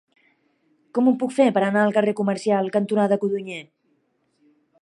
[0.97, 3.63] Com ho puc fer per anar al carrer Comercial cantonada Codonyer?